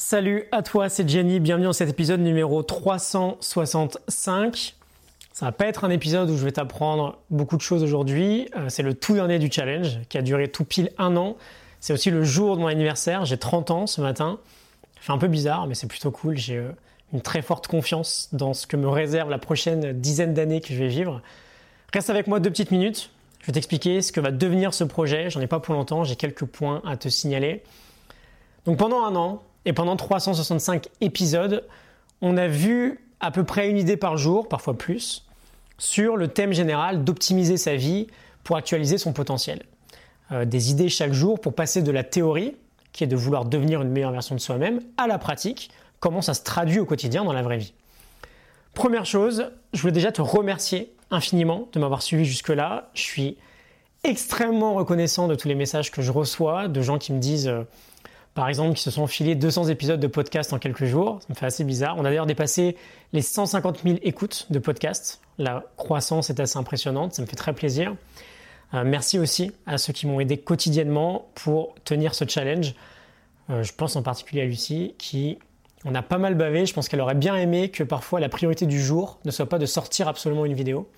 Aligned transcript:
Salut 0.00 0.44
à 0.52 0.62
toi, 0.62 0.88
c'est 0.88 1.08
Jenny, 1.08 1.40
bienvenue 1.40 1.66
dans 1.66 1.72
cet 1.72 1.88
épisode 1.88 2.20
numéro 2.20 2.62
365. 2.62 4.76
Ça 5.32 5.46
va 5.46 5.50
pas 5.50 5.66
être 5.66 5.82
un 5.82 5.90
épisode 5.90 6.30
où 6.30 6.36
je 6.36 6.44
vais 6.44 6.52
t'apprendre 6.52 7.18
beaucoup 7.30 7.56
de 7.56 7.62
choses 7.62 7.82
aujourd'hui, 7.82 8.48
euh, 8.56 8.68
c'est 8.68 8.84
le 8.84 8.94
tout 8.94 9.14
dernier 9.14 9.40
du 9.40 9.50
challenge 9.50 9.98
qui 10.08 10.16
a 10.16 10.22
duré 10.22 10.46
tout 10.46 10.64
pile 10.64 10.92
un 10.98 11.16
an. 11.16 11.36
C'est 11.80 11.92
aussi 11.92 12.12
le 12.12 12.22
jour 12.22 12.54
de 12.54 12.60
mon 12.60 12.68
anniversaire, 12.68 13.24
j'ai 13.24 13.38
30 13.38 13.72
ans 13.72 13.88
ce 13.88 14.00
matin. 14.00 14.38
fait 15.00 15.10
un 15.10 15.18
peu 15.18 15.26
bizarre, 15.26 15.66
mais 15.66 15.74
c'est 15.74 15.88
plutôt 15.88 16.12
cool, 16.12 16.36
j'ai 16.36 16.58
euh, 16.58 16.70
une 17.12 17.20
très 17.20 17.42
forte 17.42 17.66
confiance 17.66 18.28
dans 18.30 18.54
ce 18.54 18.68
que 18.68 18.76
me 18.76 18.88
réserve 18.88 19.30
la 19.30 19.38
prochaine 19.38 19.94
dizaine 19.94 20.32
d'années 20.32 20.60
que 20.60 20.72
je 20.72 20.78
vais 20.78 20.86
vivre. 20.86 21.22
Reste 21.92 22.08
avec 22.08 22.28
moi 22.28 22.38
deux 22.38 22.50
petites 22.50 22.70
minutes, 22.70 23.10
je 23.40 23.46
vais 23.46 23.52
t'expliquer 23.52 24.00
ce 24.00 24.12
que 24.12 24.20
va 24.20 24.30
devenir 24.30 24.74
ce 24.74 24.84
projet, 24.84 25.28
j'en 25.28 25.40
ai 25.40 25.48
pas 25.48 25.58
pour 25.58 25.74
longtemps, 25.74 26.04
j'ai 26.04 26.14
quelques 26.14 26.44
points 26.44 26.82
à 26.86 26.96
te 26.96 27.08
signaler. 27.08 27.64
Donc 28.64 28.78
pendant 28.78 29.04
un 29.04 29.16
an, 29.16 29.42
et 29.68 29.74
pendant 29.74 29.96
365 29.96 30.88
épisodes, 31.02 31.62
on 32.22 32.38
a 32.38 32.48
vu 32.48 33.04
à 33.20 33.30
peu 33.30 33.44
près 33.44 33.68
une 33.68 33.76
idée 33.76 33.98
par 33.98 34.16
jour, 34.16 34.48
parfois 34.48 34.72
plus, 34.72 35.26
sur 35.76 36.16
le 36.16 36.28
thème 36.28 36.52
général 36.52 37.04
d'optimiser 37.04 37.58
sa 37.58 37.76
vie 37.76 38.06
pour 38.44 38.56
actualiser 38.56 38.96
son 38.96 39.12
potentiel. 39.12 39.62
Euh, 40.32 40.46
des 40.46 40.70
idées 40.70 40.88
chaque 40.88 41.12
jour 41.12 41.38
pour 41.38 41.52
passer 41.52 41.82
de 41.82 41.90
la 41.90 42.02
théorie, 42.02 42.56
qui 42.92 43.04
est 43.04 43.06
de 43.06 43.14
vouloir 43.14 43.44
devenir 43.44 43.82
une 43.82 43.90
meilleure 43.90 44.10
version 44.10 44.34
de 44.34 44.40
soi-même, 44.40 44.80
à 44.96 45.06
la 45.06 45.18
pratique, 45.18 45.70
comment 46.00 46.22
ça 46.22 46.32
se 46.32 46.44
traduit 46.44 46.78
au 46.78 46.86
quotidien 46.86 47.22
dans 47.22 47.34
la 47.34 47.42
vraie 47.42 47.58
vie. 47.58 47.74
Première 48.72 49.04
chose, 49.04 49.50
je 49.74 49.82
voulais 49.82 49.92
déjà 49.92 50.12
te 50.12 50.22
remercier 50.22 50.94
infiniment 51.10 51.68
de 51.74 51.78
m'avoir 51.78 52.00
suivi 52.00 52.24
jusque-là. 52.24 52.88
Je 52.94 53.02
suis 53.02 53.36
extrêmement 54.02 54.72
reconnaissant 54.72 55.28
de 55.28 55.34
tous 55.34 55.46
les 55.48 55.54
messages 55.54 55.90
que 55.90 56.00
je 56.00 56.10
reçois, 56.10 56.68
de 56.68 56.80
gens 56.80 56.96
qui 56.96 57.12
me 57.12 57.18
disent... 57.18 57.48
Euh, 57.48 57.64
par 58.38 58.48
exemple, 58.48 58.76
qui 58.76 58.84
se 58.84 58.92
sont 58.92 59.08
filés 59.08 59.34
200 59.34 59.64
épisodes 59.64 59.98
de 59.98 60.06
podcast 60.06 60.52
en 60.52 60.60
quelques 60.60 60.84
jours. 60.84 61.18
Ça 61.22 61.26
me 61.30 61.34
fait 61.34 61.46
assez 61.46 61.64
bizarre. 61.64 61.96
On 61.98 62.02
a 62.02 62.04
d'ailleurs 62.04 62.24
dépassé 62.24 62.76
les 63.12 63.20
150 63.20 63.80
000 63.82 63.98
écoutes 64.02 64.46
de 64.50 64.60
podcast. 64.60 65.20
La 65.38 65.64
croissance 65.76 66.30
est 66.30 66.38
assez 66.38 66.56
impressionnante. 66.56 67.14
Ça 67.14 67.22
me 67.22 67.26
fait 67.26 67.34
très 67.34 67.52
plaisir. 67.52 67.96
Euh, 68.74 68.84
merci 68.86 69.18
aussi 69.18 69.50
à 69.66 69.76
ceux 69.76 69.92
qui 69.92 70.06
m'ont 70.06 70.20
aidé 70.20 70.38
quotidiennement 70.38 71.26
pour 71.34 71.74
tenir 71.82 72.14
ce 72.14 72.26
challenge. 72.28 72.76
Euh, 73.50 73.64
je 73.64 73.72
pense 73.72 73.96
en 73.96 74.02
particulier 74.02 74.42
à 74.42 74.44
Lucie 74.44 74.94
qui 74.98 75.40
on 75.84 75.92
a 75.96 76.02
pas 76.02 76.18
mal 76.18 76.36
bavé. 76.36 76.64
Je 76.64 76.72
pense 76.72 76.88
qu'elle 76.88 77.00
aurait 77.00 77.16
bien 77.16 77.34
aimé 77.34 77.72
que 77.72 77.82
parfois 77.82 78.20
la 78.20 78.28
priorité 78.28 78.66
du 78.66 78.80
jour 78.80 79.18
ne 79.24 79.32
soit 79.32 79.48
pas 79.48 79.58
de 79.58 79.66
sortir 79.66 80.06
absolument 80.06 80.44
une 80.44 80.54
vidéo. 80.54 80.88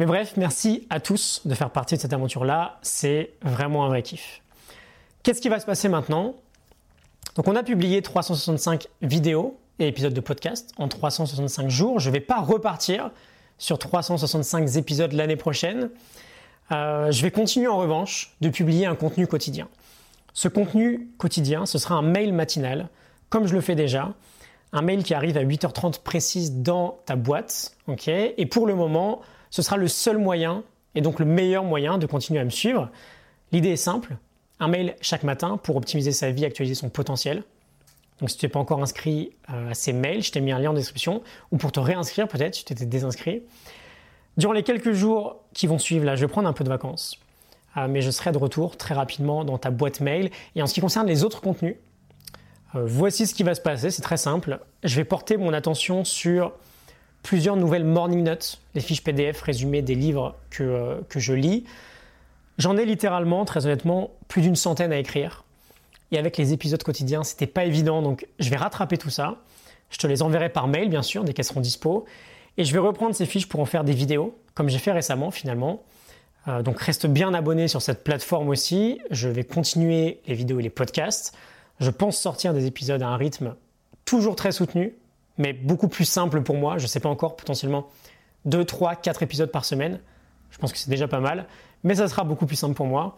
Mais 0.00 0.06
bref, 0.06 0.32
merci 0.36 0.84
à 0.90 0.98
tous 0.98 1.42
de 1.44 1.54
faire 1.54 1.70
partie 1.70 1.94
de 1.94 2.00
cette 2.00 2.12
aventure-là. 2.12 2.80
C'est 2.82 3.34
vraiment 3.40 3.84
un 3.84 3.88
vrai 3.88 4.02
kiff. 4.02 4.42
Qu'est-ce 5.22 5.42
qui 5.42 5.50
va 5.50 5.60
se 5.60 5.66
passer 5.66 5.88
maintenant? 5.88 6.34
Donc 7.36 7.46
on 7.48 7.56
a 7.56 7.62
publié 7.62 8.02
365 8.02 8.88
vidéos 9.02 9.58
et 9.78 9.88
épisodes 9.88 10.12
de 10.12 10.20
podcast 10.20 10.72
en 10.76 10.88
365 10.88 11.68
jours. 11.68 12.00
Je 12.00 12.08
ne 12.08 12.14
vais 12.14 12.20
pas 12.20 12.40
repartir 12.40 13.10
sur 13.58 13.78
365 13.78 14.76
épisodes 14.76 15.12
l'année 15.12 15.36
prochaine. 15.36 15.90
Euh, 16.72 17.10
je 17.10 17.22
vais 17.22 17.30
continuer 17.30 17.68
en 17.68 17.78
revanche 17.78 18.34
de 18.40 18.48
publier 18.48 18.86
un 18.86 18.94
contenu 18.94 19.26
quotidien. 19.26 19.68
Ce 20.32 20.48
contenu 20.48 21.08
quotidien, 21.18 21.66
ce 21.66 21.78
sera 21.78 21.96
un 21.96 22.02
mail 22.02 22.32
matinal, 22.32 22.88
comme 23.28 23.46
je 23.46 23.54
le 23.54 23.60
fais 23.60 23.74
déjà. 23.74 24.14
Un 24.72 24.82
mail 24.82 25.02
qui 25.02 25.14
arrive 25.14 25.36
à 25.36 25.44
8h30 25.44 26.00
précise 26.02 26.54
dans 26.56 27.00
ta 27.06 27.16
boîte. 27.16 27.76
et 28.06 28.46
pour 28.46 28.66
le 28.66 28.74
moment, 28.74 29.20
ce 29.50 29.62
sera 29.62 29.76
le 29.76 29.88
seul 29.88 30.18
moyen, 30.18 30.62
et 30.94 31.00
donc 31.00 31.18
le 31.18 31.24
meilleur 31.24 31.64
moyen 31.64 31.98
de 31.98 32.06
continuer 32.06 32.40
à 32.40 32.44
me 32.44 32.50
suivre. 32.50 32.88
L'idée 33.50 33.70
est 33.70 33.76
simple, 33.76 34.16
un 34.60 34.68
mail 34.68 34.94
chaque 35.00 35.24
matin 35.24 35.58
pour 35.62 35.76
optimiser 35.76 36.12
sa 36.12 36.30
vie, 36.30 36.44
actualiser 36.44 36.74
son 36.74 36.90
potentiel. 36.90 37.42
Donc 38.20 38.30
si 38.30 38.36
tu 38.36 38.44
n'es 38.44 38.50
pas 38.50 38.60
encore 38.60 38.82
inscrit 38.82 39.30
euh, 39.52 39.70
à 39.70 39.74
ces 39.74 39.92
mails, 39.92 40.22
je 40.22 40.30
t'ai 40.30 40.40
mis 40.40 40.52
un 40.52 40.58
lien 40.58 40.70
en 40.70 40.74
description, 40.74 41.22
ou 41.50 41.56
pour 41.56 41.72
te 41.72 41.80
réinscrire 41.80 42.28
peut-être 42.28 42.54
si 42.54 42.64
tu 42.64 42.74
étais 42.74 42.84
désinscrit. 42.84 43.42
Durant 44.36 44.52
les 44.52 44.62
quelques 44.62 44.92
jours 44.92 45.42
qui 45.54 45.66
vont 45.66 45.78
suivre, 45.78 46.04
là, 46.04 46.14
je 46.16 46.20
vais 46.20 46.30
prendre 46.30 46.48
un 46.48 46.52
peu 46.52 46.62
de 46.62 46.68
vacances, 46.68 47.18
euh, 47.78 47.88
mais 47.88 48.02
je 48.02 48.10
serai 48.10 48.32
de 48.32 48.38
retour 48.38 48.76
très 48.76 48.94
rapidement 48.94 49.44
dans 49.44 49.58
ta 49.58 49.70
boîte 49.70 50.00
mail. 50.00 50.30
Et 50.54 50.62
en 50.62 50.66
ce 50.66 50.74
qui 50.74 50.80
concerne 50.80 51.06
les 51.06 51.24
autres 51.24 51.40
contenus, 51.40 51.76
euh, 52.74 52.84
voici 52.84 53.26
ce 53.26 53.34
qui 53.34 53.42
va 53.42 53.54
se 53.54 53.60
passer, 53.62 53.90
c'est 53.90 54.02
très 54.02 54.18
simple. 54.18 54.60
Je 54.84 54.94
vais 54.96 55.04
porter 55.04 55.38
mon 55.38 55.54
attention 55.54 56.04
sur 56.04 56.52
plusieurs 57.22 57.56
nouvelles 57.56 57.84
morning 57.84 58.22
notes, 58.22 58.60
les 58.74 58.80
fiches 58.82 59.02
PDF 59.02 59.40
résumées 59.40 59.82
des 59.82 59.94
livres 59.94 60.36
que, 60.50 61.02
que 61.08 61.18
je 61.18 61.32
lis, 61.32 61.64
J'en 62.60 62.76
ai 62.76 62.84
littéralement, 62.84 63.46
très 63.46 63.64
honnêtement, 63.64 64.10
plus 64.28 64.42
d'une 64.42 64.54
centaine 64.54 64.92
à 64.92 64.98
écrire. 64.98 65.44
Et 66.12 66.18
avec 66.18 66.36
les 66.36 66.52
épisodes 66.52 66.82
quotidiens, 66.82 67.24
c'était 67.24 67.46
pas 67.46 67.64
évident, 67.64 68.02
donc 68.02 68.26
je 68.38 68.50
vais 68.50 68.56
rattraper 68.56 68.98
tout 68.98 69.08
ça. 69.08 69.36
Je 69.88 69.96
te 69.96 70.06
les 70.06 70.20
enverrai 70.20 70.50
par 70.50 70.68
mail, 70.68 70.90
bien 70.90 71.00
sûr, 71.00 71.24
dès 71.24 71.32
qu'elles 71.32 71.46
seront 71.46 71.62
dispo. 71.62 72.04
Et 72.58 72.66
je 72.66 72.72
vais 72.74 72.78
reprendre 72.78 73.14
ces 73.14 73.24
fiches 73.24 73.48
pour 73.48 73.60
en 73.60 73.64
faire 73.64 73.82
des 73.82 73.94
vidéos, 73.94 74.36
comme 74.52 74.68
j'ai 74.68 74.78
fait 74.78 74.92
récemment 74.92 75.30
finalement. 75.30 75.82
Euh, 76.48 76.60
donc 76.60 76.78
reste 76.78 77.06
bien 77.06 77.32
abonné 77.32 77.66
sur 77.66 77.80
cette 77.80 78.04
plateforme 78.04 78.50
aussi. 78.50 79.00
Je 79.10 79.30
vais 79.30 79.44
continuer 79.44 80.20
les 80.26 80.34
vidéos 80.34 80.60
et 80.60 80.62
les 80.62 80.68
podcasts. 80.68 81.34
Je 81.80 81.88
pense 81.88 82.18
sortir 82.18 82.52
des 82.52 82.66
épisodes 82.66 83.00
à 83.00 83.08
un 83.08 83.16
rythme 83.16 83.54
toujours 84.04 84.36
très 84.36 84.52
soutenu, 84.52 84.94
mais 85.38 85.54
beaucoup 85.54 85.88
plus 85.88 86.04
simple 86.04 86.42
pour 86.42 86.56
moi. 86.56 86.76
Je 86.76 86.82
ne 86.82 86.88
sais 86.88 87.00
pas 87.00 87.08
encore, 87.08 87.36
potentiellement 87.36 87.88
2, 88.44 88.66
3, 88.66 88.96
4 88.96 89.22
épisodes 89.22 89.50
par 89.50 89.64
semaine. 89.64 89.98
Je 90.50 90.58
pense 90.58 90.72
que 90.72 90.78
c'est 90.78 90.90
déjà 90.90 91.08
pas 91.08 91.20
mal 91.20 91.46
mais 91.84 91.94
ça 91.96 92.08
sera 92.08 92.24
beaucoup 92.24 92.46
plus 92.46 92.56
simple 92.56 92.74
pour 92.74 92.86
moi. 92.86 93.16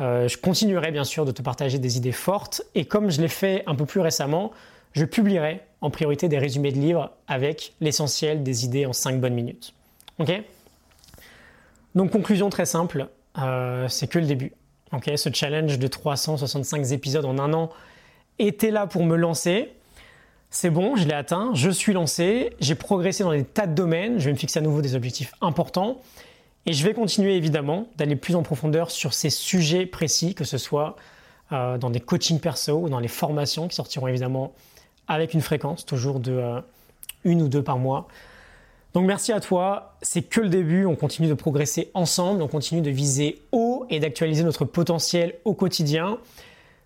Euh, 0.00 0.26
je 0.26 0.36
continuerai 0.38 0.90
bien 0.90 1.04
sûr 1.04 1.24
de 1.24 1.32
te 1.32 1.42
partager 1.42 1.78
des 1.78 1.96
idées 1.96 2.12
fortes 2.12 2.62
et 2.74 2.84
comme 2.84 3.10
je 3.10 3.20
l'ai 3.20 3.28
fait 3.28 3.62
un 3.66 3.74
peu 3.74 3.86
plus 3.86 4.00
récemment, 4.00 4.52
je 4.92 5.04
publierai 5.04 5.60
en 5.80 5.90
priorité 5.90 6.28
des 6.28 6.38
résumés 6.38 6.72
de 6.72 6.78
livres 6.78 7.10
avec 7.28 7.74
l'essentiel 7.80 8.42
des 8.42 8.64
idées 8.64 8.86
en 8.86 8.92
5 8.92 9.20
bonnes 9.20 9.34
minutes. 9.34 9.74
Ok? 10.18 10.32
Donc 11.94 12.10
conclusion 12.10 12.50
très 12.50 12.66
simple, 12.66 13.08
euh, 13.38 13.86
c'est 13.88 14.06
que 14.06 14.18
le 14.18 14.26
début. 14.26 14.52
Ok? 14.92 15.10
Ce 15.16 15.30
challenge 15.32 15.78
de 15.78 15.86
365 15.86 16.90
épisodes 16.92 17.24
en 17.24 17.38
un 17.38 17.52
an 17.52 17.70
était 18.38 18.70
là 18.70 18.86
pour 18.86 19.04
me 19.04 19.16
lancer. 19.16 19.72
C'est 20.50 20.70
bon, 20.70 20.96
je 20.96 21.06
l'ai 21.06 21.14
atteint, 21.14 21.52
je 21.54 21.70
suis 21.70 21.94
lancé, 21.94 22.54
j'ai 22.60 22.74
progressé 22.74 23.24
dans 23.24 23.32
des 23.32 23.44
tas 23.44 23.66
de 23.66 23.74
domaines, 23.74 24.18
je 24.18 24.26
vais 24.26 24.32
me 24.32 24.36
fixer 24.36 24.58
à 24.58 24.62
nouveau 24.62 24.82
des 24.82 24.94
objectifs 24.94 25.32
importants 25.40 26.02
et 26.66 26.72
je 26.72 26.84
vais 26.84 26.94
continuer 26.94 27.36
évidemment 27.36 27.88
d'aller 27.96 28.16
plus 28.16 28.36
en 28.36 28.42
profondeur 28.42 28.90
sur 28.90 29.14
ces 29.14 29.30
sujets 29.30 29.86
précis, 29.86 30.34
que 30.34 30.44
ce 30.44 30.58
soit 30.58 30.96
euh, 31.52 31.76
dans 31.76 31.90
des 31.90 32.00
coachings 32.00 32.40
perso 32.40 32.78
ou 32.78 32.88
dans 32.88 33.00
les 33.00 33.08
formations 33.08 33.68
qui 33.68 33.74
sortiront 33.74 34.06
évidemment 34.06 34.52
avec 35.08 35.34
une 35.34 35.40
fréquence, 35.40 35.84
toujours 35.84 36.20
de 36.20 36.32
euh, 36.32 36.60
une 37.24 37.42
ou 37.42 37.48
deux 37.48 37.62
par 37.62 37.78
mois. 37.78 38.06
Donc 38.94 39.06
merci 39.06 39.32
à 39.32 39.40
toi, 39.40 39.96
c'est 40.02 40.22
que 40.22 40.40
le 40.40 40.48
début, 40.48 40.84
on 40.84 40.96
continue 40.96 41.28
de 41.28 41.34
progresser 41.34 41.90
ensemble, 41.94 42.42
on 42.42 42.48
continue 42.48 42.82
de 42.82 42.90
viser 42.90 43.40
haut 43.50 43.86
et 43.90 44.00
d'actualiser 44.00 44.44
notre 44.44 44.64
potentiel 44.64 45.34
au 45.44 45.54
quotidien. 45.54 46.18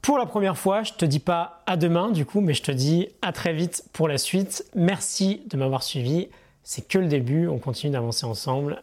Pour 0.00 0.16
la 0.16 0.26
première 0.26 0.56
fois, 0.56 0.84
je 0.84 0.92
te 0.92 1.04
dis 1.04 1.18
pas 1.18 1.62
à 1.66 1.76
demain 1.76 2.10
du 2.10 2.24
coup, 2.24 2.40
mais 2.40 2.54
je 2.54 2.62
te 2.62 2.72
dis 2.72 3.08
à 3.20 3.32
très 3.32 3.52
vite 3.52 3.84
pour 3.92 4.08
la 4.08 4.16
suite. 4.16 4.64
Merci 4.74 5.42
de 5.50 5.56
m'avoir 5.56 5.82
suivi. 5.82 6.28
C'est 6.62 6.86
que 6.86 6.98
le 6.98 7.08
début, 7.08 7.48
on 7.48 7.58
continue 7.58 7.92
d'avancer 7.92 8.24
ensemble. 8.24 8.82